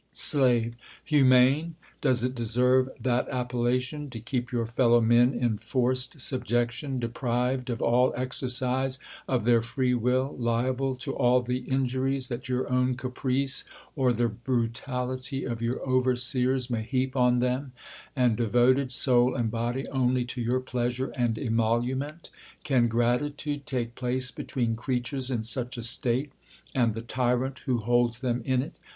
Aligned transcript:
Slave, 0.13 0.75
Humane! 1.05 1.75
Does 2.01 2.23
it 2.23 2.33
desen^e 2.33 2.89
that 2.99 3.29
appellation 3.29 4.09
to 4.09 4.19
keep 4.19 4.51
your 4.51 4.65
fellow 4.65 4.99
men 4.99 5.31
in 5.31 5.59
forced 5.59 6.15
i,ubjection, 6.15 6.99
deprived 6.99 7.69
of 7.69 7.83
all 7.83 8.11
exercise 8.17 8.97
of 9.27 9.45
their 9.45 9.61
free 9.61 9.93
will, 9.93 10.35
liable 10.39 10.95
to 10.95 11.13
all 11.13 11.43
the 11.43 11.61
inju 11.67 12.03
ries 12.05 12.29
that 12.29 12.49
your 12.49 12.67
own 12.71 12.95
caprice, 12.95 13.63
or 13.95 14.11
the 14.11 14.27
brutality 14.27 15.43
of 15.45 15.61
your 15.61 15.79
overseers, 15.87 16.67
may 16.67 16.81
heap 16.81 17.15
on 17.15 17.37
them, 17.37 17.71
and 18.15 18.37
devoted, 18.37 18.91
soul 18.91 19.35
and 19.35 19.51
body, 19.51 19.87
only 19.89 20.25
to 20.25 20.41
your 20.41 20.61
pleasure 20.61 21.09
and 21.15 21.37
emolument? 21.37 22.31
Can 22.63 22.87
gratitude 22.87 23.67
take 23.67 23.93
place 23.93 24.31
between 24.31 24.75
creatures 24.75 25.29
in 25.29 25.43
such 25.43 25.77
a 25.77 25.83
state, 25.83 26.31
and 26.73 26.95
the 26.95 27.03
tyrant 27.03 27.59
wh© 27.67 27.81
holds 27.83 28.21
them 28.21 28.41
in 28.45 28.63
it 28.63 28.73